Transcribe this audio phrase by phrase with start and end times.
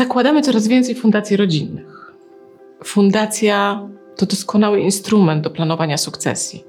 [0.00, 2.12] Zakładamy coraz więcej fundacji rodzinnych.
[2.84, 6.64] Fundacja to doskonały instrument do planowania sukcesji.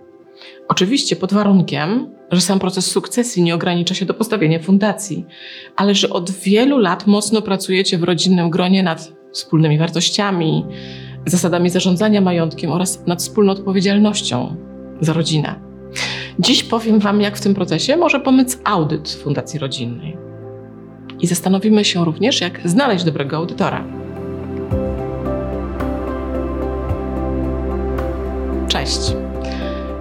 [0.67, 5.25] Oczywiście pod warunkiem, że sam proces sukcesji nie ogranicza się do postawienia fundacji,
[5.75, 10.65] ale że od wielu lat mocno pracujecie w rodzinnym gronie nad wspólnymi wartościami,
[11.25, 14.55] zasadami zarządzania majątkiem oraz nad wspólną odpowiedzialnością
[15.01, 15.55] za rodzinę.
[16.39, 20.20] Dziś powiem Wam, jak w tym procesie może pomóc audyt Fundacji Rodzinnej.
[21.21, 23.83] I zastanowimy się również, jak znaleźć dobrego audytora.
[28.67, 28.99] Cześć.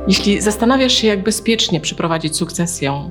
[0.08, 3.10] Jeśli zastanawiasz się, jak bezpiecznie przeprowadzić sukcesję,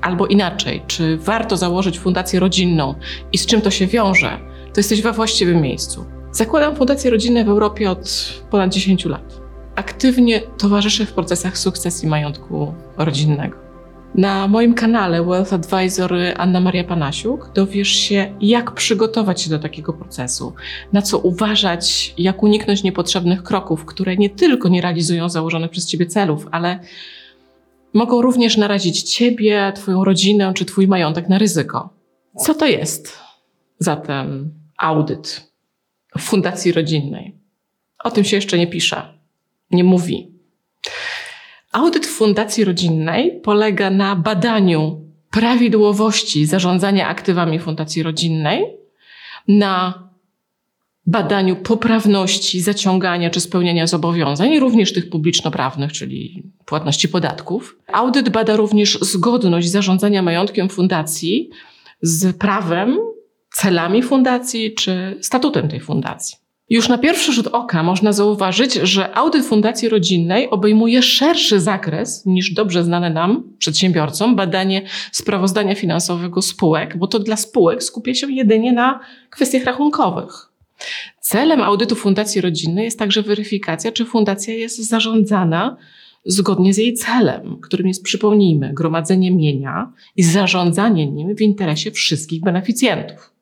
[0.00, 2.94] albo inaczej, czy warto założyć fundację rodzinną
[3.32, 4.38] i z czym to się wiąże,
[4.72, 6.04] to jesteś we właściwym miejscu.
[6.32, 9.40] Zakładam fundacje rodzinne w Europie od ponad 10 lat.
[9.74, 13.69] Aktywnie towarzyszę w procesach sukcesji majątku rodzinnego.
[14.14, 19.92] Na moim kanale Wealth Advisor Anna Maria Panasiuk dowiesz się, jak przygotować się do takiego
[19.92, 20.54] procesu,
[20.92, 26.06] na co uważać, jak uniknąć niepotrzebnych kroków, które nie tylko nie realizują założonych przez Ciebie
[26.06, 26.80] celów, ale
[27.94, 31.90] mogą również narazić Ciebie, Twoją rodzinę czy Twój majątek na ryzyko.
[32.36, 33.18] Co to jest
[33.78, 35.52] zatem audyt
[36.18, 37.38] w fundacji rodzinnej?
[38.04, 39.18] O tym się jeszcze nie pisze,
[39.70, 40.29] nie mówi.
[41.72, 48.66] Audyt fundacji rodzinnej polega na badaniu prawidłowości zarządzania aktywami fundacji rodzinnej,
[49.48, 50.08] na
[51.06, 57.78] badaniu poprawności zaciągania czy spełniania zobowiązań, również tych publiczno-prawnych, czyli płatności podatków.
[57.92, 61.50] Audyt bada również zgodność zarządzania majątkiem fundacji
[62.02, 62.98] z prawem,
[63.52, 66.36] celami fundacji czy statutem tej fundacji.
[66.70, 72.52] Już na pierwszy rzut oka można zauważyć, że audyt fundacji rodzinnej obejmuje szerszy zakres niż
[72.52, 78.72] dobrze znane nam, przedsiębiorcom, badanie sprawozdania finansowego spółek, bo to dla spółek skupia się jedynie
[78.72, 80.50] na kwestiach rachunkowych.
[81.20, 85.76] Celem audytu fundacji rodzinnej jest także weryfikacja, czy fundacja jest zarządzana
[86.24, 92.42] zgodnie z jej celem, którym jest, przypomnijmy, gromadzenie mienia i zarządzanie nim w interesie wszystkich
[92.42, 93.32] beneficjentów.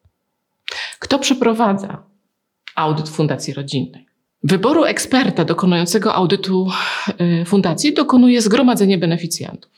[0.98, 2.02] Kto przeprowadza
[2.78, 4.06] audyt Fundacji Rodzinnej.
[4.42, 6.68] Wyboru eksperta dokonującego audytu
[7.20, 9.72] y, fundacji dokonuje zgromadzenie beneficjentów.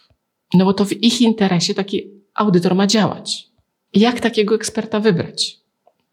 [0.55, 3.47] No bo to w ich interesie taki audytor ma działać.
[3.95, 5.61] Jak takiego eksperta wybrać?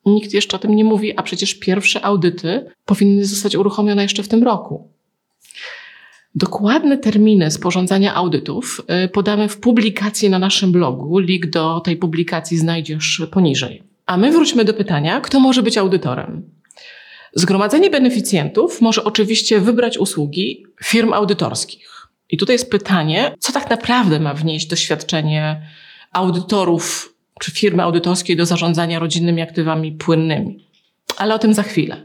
[0.05, 4.27] Nikt jeszcze o tym nie mówi, a przecież pierwsze audyty powinny zostać uruchomione jeszcze w
[4.27, 4.87] tym roku.
[6.35, 11.19] Dokładne terminy sporządzania audytów y, podamy w publikacji na naszym blogu.
[11.19, 13.83] Link do tej publikacji znajdziesz poniżej.
[14.05, 16.56] A my wróćmy do pytania, kto może być audytorem?
[17.37, 22.07] Zgromadzenie beneficjentów może oczywiście wybrać usługi firm audytorskich.
[22.29, 25.61] I tutaj jest pytanie, co tak naprawdę ma wnieść doświadczenie
[26.11, 30.65] audytorów czy firmy audytorskiej do zarządzania rodzinnymi aktywami płynnymi.
[31.17, 32.03] Ale o tym za chwilę.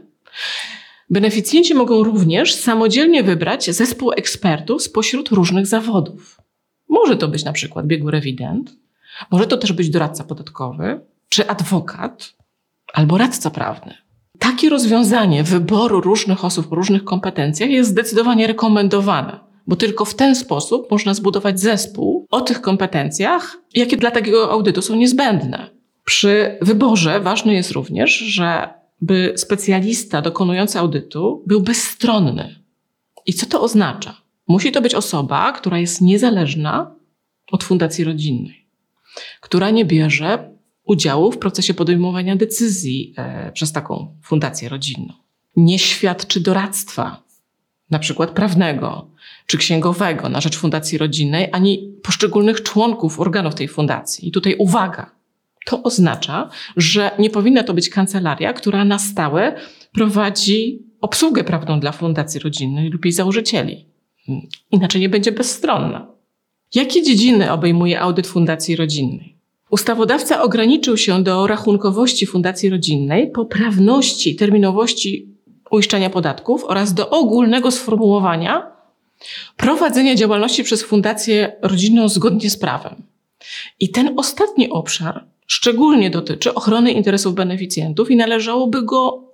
[1.09, 6.41] Beneficjenci mogą również samodzielnie wybrać zespół ekspertów spośród różnych zawodów.
[6.89, 8.75] Może to być na przykład biegły rewident,
[9.31, 12.33] może to też być doradca podatkowy, czy adwokat,
[12.93, 14.02] albo radca prawny.
[14.43, 20.35] Takie rozwiązanie wyboru różnych osób o różnych kompetencjach jest zdecydowanie rekomendowane, bo tylko w ten
[20.35, 25.69] sposób można zbudować zespół o tych kompetencjach, jakie dla takiego audytu są niezbędne.
[26.05, 32.55] Przy wyborze ważne jest również, że by specjalista dokonujący audytu był bezstronny.
[33.25, 34.21] I co to oznacza?
[34.47, 36.95] Musi to być osoba, która jest niezależna
[37.51, 38.67] od fundacji rodzinnej,
[39.41, 40.52] która nie bierze
[40.85, 45.13] udziału w procesie podejmowania decyzji e, przez taką fundację rodzinną.
[45.55, 47.23] Nie świadczy doradztwa,
[47.89, 49.07] na przykład prawnego
[49.47, 54.27] czy księgowego na rzecz fundacji rodzinnej, ani poszczególnych członków organów tej fundacji.
[54.27, 55.11] I tutaj uwaga.
[55.65, 59.55] To oznacza, że nie powinna to być kancelaria, która na stałe
[59.93, 63.85] prowadzi obsługę prawną dla fundacji rodzinnej lub jej założycieli.
[64.71, 66.07] Inaczej nie będzie bezstronna.
[66.75, 69.32] Jakie dziedziny obejmuje audyt fundacji rodzinnej?
[69.73, 75.27] Ustawodawca ograniczył się do rachunkowości fundacji rodzinnej, poprawności, terminowości
[75.71, 78.71] uiszczania podatków oraz do ogólnego sformułowania
[79.57, 82.95] prowadzenia działalności przez fundację rodzinną zgodnie z prawem.
[83.79, 89.31] I ten ostatni obszar szczególnie dotyczy ochrony interesów beneficjentów i należałoby go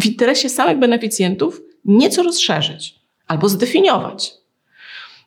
[0.00, 2.94] w interesie samych beneficjentów nieco rozszerzyć
[3.26, 4.32] albo zdefiniować.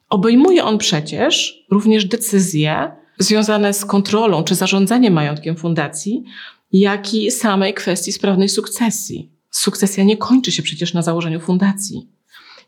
[0.09, 6.23] Obejmuje on przecież również decyzje związane z kontrolą czy zarządzaniem majątkiem fundacji,
[6.71, 9.31] jak i samej kwestii sprawnej sukcesji.
[9.51, 12.07] Sukcesja nie kończy się przecież na założeniu fundacji.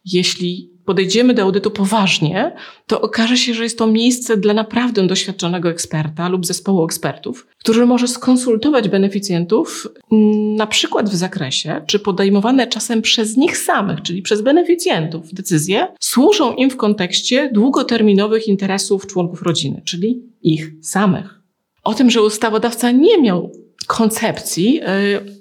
[0.05, 2.51] Jeśli podejdziemy do audytu poważnie,
[2.87, 7.85] to okaże się, że jest to miejsce dla naprawdę doświadczonego eksperta lub zespołu ekspertów, który
[7.85, 14.21] może skonsultować beneficjentów mm, na przykład w zakresie, czy podejmowane czasem przez nich samych, czyli
[14.21, 21.39] przez beneficjentów decyzje, służą im w kontekście długoterminowych interesów członków rodziny, czyli ich samych.
[21.83, 24.81] O tym, że ustawodawca nie miał koncepcji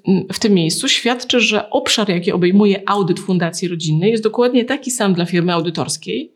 [0.07, 4.91] y, w tym miejscu świadczy, że obszar, jaki obejmuje audyt Fundacji Rodzinnej, jest dokładnie taki
[4.91, 6.33] sam dla firmy audytorskiej,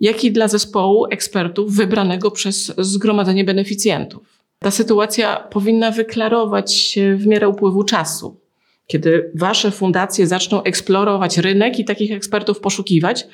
[0.00, 4.38] jak i dla zespołu ekspertów wybranego przez Zgromadzenie Beneficjentów.
[4.58, 8.40] Ta sytuacja powinna wyklarować się w miarę upływu czasu.
[8.86, 13.26] Kiedy wasze fundacje zaczną eksplorować rynek i takich ekspertów poszukiwać,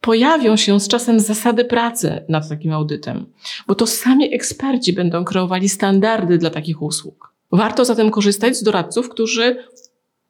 [0.00, 3.26] pojawią się z czasem zasady pracy nad takim audytem,
[3.66, 7.35] bo to sami eksperci będą kreowali standardy dla takich usług.
[7.52, 9.56] Warto zatem korzystać z doradców, którzy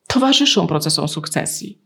[0.06, 1.78] towarzyszą procesom sukcesji.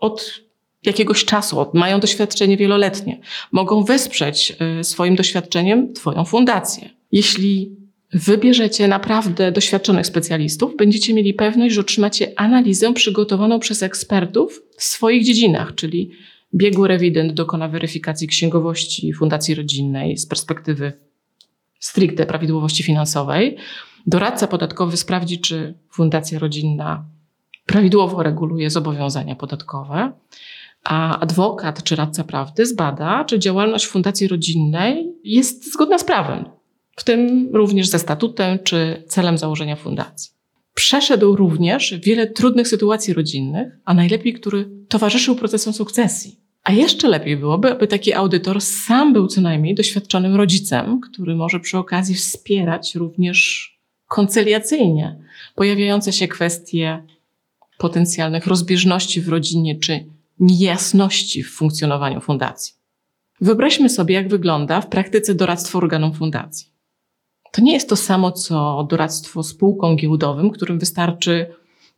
[0.00, 0.40] Od
[0.84, 3.20] jakiegoś czasu, mają doświadczenie wieloletnie,
[3.52, 6.90] mogą wesprzeć y, swoim doświadczeniem Twoją fundację.
[7.12, 7.76] Jeśli
[8.12, 15.24] wybierzecie naprawdę doświadczonych specjalistów, będziecie mieli pewność, że otrzymacie analizę przygotowaną przez ekspertów w swoich
[15.24, 16.10] dziedzinach, czyli
[16.54, 20.92] biegły rewident dokona weryfikacji księgowości Fundacji Rodzinnej z perspektywy
[21.80, 23.56] stricte prawidłowości finansowej,
[24.06, 27.04] Doradca podatkowy sprawdzi, czy fundacja rodzinna
[27.66, 30.12] prawidłowo reguluje zobowiązania podatkowe,
[30.84, 36.44] a adwokat czy radca prawdy zbada, czy działalność fundacji rodzinnej jest zgodna z prawem,
[36.96, 40.30] w tym również ze statutem czy celem założenia fundacji.
[40.74, 46.40] Przeszedł również wiele trudnych sytuacji rodzinnych, a najlepiej, który towarzyszył procesom sukcesji.
[46.64, 51.60] A jeszcze lepiej byłoby, aby taki audytor sam był co najmniej doświadczonym rodzicem, który może
[51.60, 53.77] przy okazji wspierać również
[54.08, 55.16] koncyliacyjnie
[55.54, 57.02] pojawiające się kwestie
[57.78, 60.04] potencjalnych rozbieżności w rodzinie czy
[60.40, 62.74] niejasności w funkcjonowaniu fundacji.
[63.40, 66.66] Wyobraźmy sobie, jak wygląda w praktyce doradztwo organom fundacji.
[67.52, 71.54] To nie jest to samo, co doradztwo spółkom giełdowym, którym wystarczy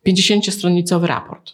[0.07, 1.53] 50-stronicowy raport.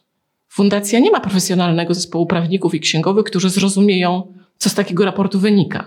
[0.48, 5.86] Fundacja nie ma profesjonalnego zespołu prawników i księgowych, którzy zrozumieją, co z takiego raportu wynika.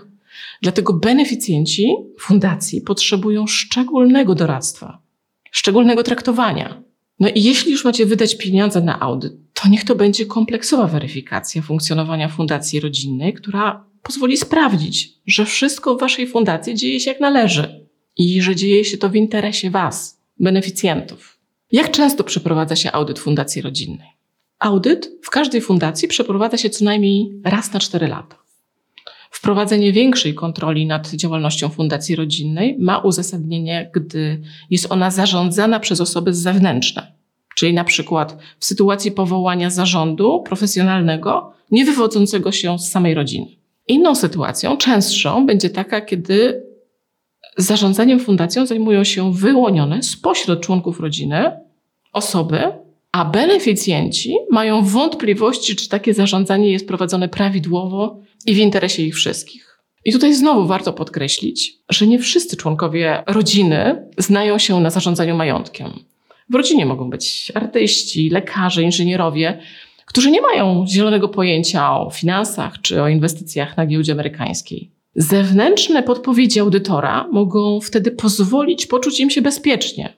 [0.62, 5.02] Dlatego beneficjenci fundacji potrzebują szczególnego doradztwa,
[5.50, 6.82] szczególnego traktowania.
[7.20, 11.62] No i jeśli już macie wydać pieniądze na audyt, to niech to będzie kompleksowa weryfikacja
[11.62, 17.86] funkcjonowania fundacji rodzinnej, która pozwoli sprawdzić, że wszystko w waszej fundacji dzieje się jak należy
[18.16, 21.38] i że dzieje się to w interesie was, beneficjentów.
[21.72, 24.08] Jak często przeprowadza się audyt fundacji rodzinnej?
[24.58, 28.36] Audyt w każdej fundacji przeprowadza się co najmniej raz na cztery lata.
[29.30, 36.34] Wprowadzenie większej kontroli nad działalnością fundacji rodzinnej ma uzasadnienie, gdy jest ona zarządzana przez osoby
[36.34, 37.12] zewnętrzne,
[37.56, 43.46] czyli na przykład w sytuacji powołania zarządu profesjonalnego, nie wywodzącego się z samej rodziny.
[43.88, 46.62] Inną sytuacją, częstszą, będzie taka, kiedy
[47.56, 51.50] zarządzaniem fundacją zajmują się wyłonione spośród członków rodziny
[52.12, 52.60] osoby,
[53.12, 59.80] a beneficjenci mają wątpliwości, czy takie zarządzanie jest prowadzone prawidłowo i w interesie ich wszystkich.
[60.04, 65.90] I tutaj znowu warto podkreślić, że nie wszyscy członkowie rodziny znają się na zarządzaniu majątkiem.
[66.50, 69.60] W rodzinie mogą być artyści, lekarze, inżynierowie,
[70.06, 74.90] którzy nie mają zielonego pojęcia o finansach czy o inwestycjach na giełdzie amerykańskiej.
[75.14, 80.12] Zewnętrzne podpowiedzi audytora mogą wtedy pozwolić poczuć im się bezpiecznie,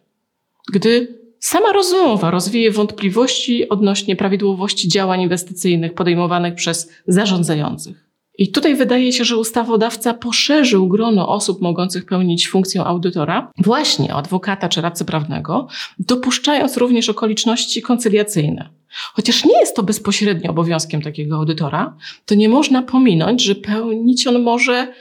[0.73, 8.09] gdy sama rozmowa rozwieje wątpliwości odnośnie prawidłowości działań inwestycyjnych podejmowanych przez zarządzających.
[8.39, 14.69] I tutaj wydaje się, że ustawodawca poszerzył grono osób mogących pełnić funkcję audytora właśnie adwokata
[14.69, 15.67] czy radcę prawnego,
[15.99, 18.69] dopuszczając również okoliczności koncyliacyjne.
[19.15, 21.97] Chociaż nie jest to bezpośrednio obowiązkiem takiego audytora,
[22.27, 24.93] to nie można pominąć, że pełnić on może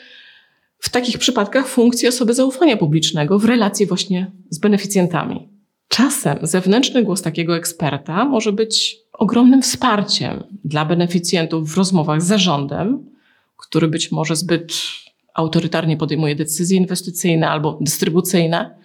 [0.79, 5.60] w takich przypadkach funkcję osoby zaufania publicznego w relacji właśnie z beneficjentami.
[5.91, 13.05] Czasem zewnętrzny głos takiego eksperta może być ogromnym wsparciem dla beneficjentów w rozmowach z zarządem,
[13.57, 14.73] który być może zbyt
[15.33, 18.75] autorytarnie podejmuje decyzje inwestycyjne albo dystrybucyjne.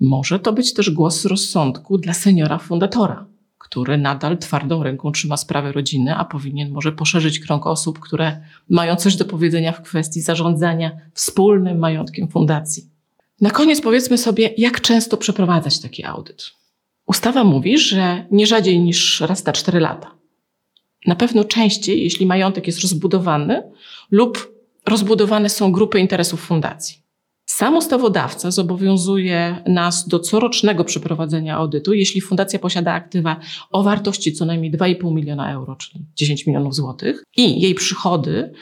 [0.00, 3.26] Może to być też głos rozsądku dla seniora fundatora,
[3.58, 8.96] który nadal twardą ręką trzyma sprawę rodziny, a powinien może poszerzyć krąg osób, które mają
[8.96, 12.93] coś do powiedzenia w kwestii zarządzania wspólnym majątkiem fundacji.
[13.44, 16.50] Na koniec powiedzmy sobie, jak często przeprowadzać taki audyt.
[17.06, 20.14] Ustawa mówi, że nie rzadziej niż raz na cztery lata.
[21.06, 23.62] Na pewno częściej, jeśli majątek jest rozbudowany
[24.10, 24.54] lub
[24.86, 27.02] rozbudowane są grupy interesów fundacji.
[27.46, 34.44] Sam ustawodawca zobowiązuje nas do corocznego przeprowadzenia audytu, jeśli fundacja posiada aktywa o wartości co
[34.44, 38.52] najmniej 2,5 miliona euro, czyli 10 milionów złotych, i jej przychody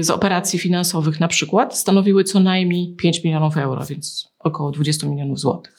[0.00, 5.40] z operacji finansowych na przykład stanowiły co najmniej 5 milionów euro, więc około 20 milionów
[5.40, 5.76] złotych.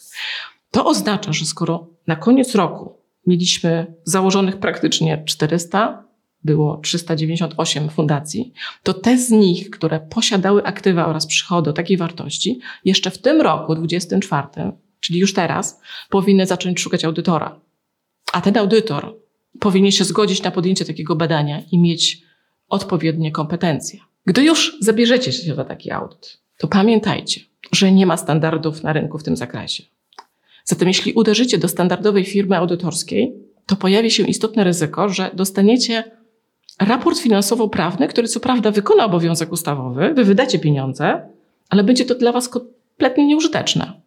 [0.72, 2.98] To oznacza, że skoro na koniec roku
[3.28, 6.04] mieliśmy założonych praktycznie 400,
[6.44, 12.60] było 398 fundacji, to te z nich, które posiadały aktywa oraz przychody o takiej wartości,
[12.86, 14.48] jeszcze w tym roku 24,
[15.00, 17.60] czyli już teraz, powinny zacząć szukać audytora.
[18.34, 19.20] A ten audytor
[19.60, 22.22] powinien się zgodzić na podjęcie takiego badania i mieć
[22.72, 24.00] odpowiednie kompetencje.
[24.26, 29.18] Gdy już zabierzecie się za taki audyt, to pamiętajcie, że nie ma standardów na rynku
[29.18, 29.84] w tym zakresie.
[30.66, 33.34] Zatem jeśli uderzycie do standardowej firmy audytorskiej,
[33.66, 36.04] to pojawi się istotne ryzyko, że dostaniecie
[36.80, 41.22] raport finansowo-prawny, który co prawda wykona obowiązek ustawowy, wy wydacie pieniądze,
[41.70, 44.02] ale będzie to dla was kompletnie nieużyteczne.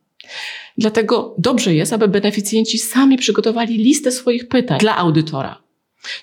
[0.79, 5.64] Dlatego dobrze jest, aby beneficjenci sami przygotowali listę swoich pytań dla audytora.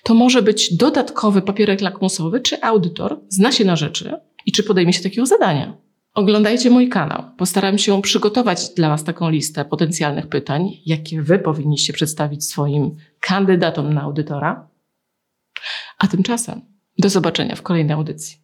[0.04, 4.14] To może być dodatkowy papierek lakmusowy, czy audytor zna się na rzeczy
[4.46, 5.78] i czy podejmie się takiego zadania.
[6.14, 7.24] Oglądajcie mój kanał.
[7.38, 13.94] Postaram się przygotować dla Was taką listę potencjalnych pytań, jakie Wy powinniście przedstawić swoim kandydatom
[13.94, 14.70] na audytora.
[15.98, 16.62] A tymczasem
[16.98, 18.41] do zobaczenia w kolejnej audycji.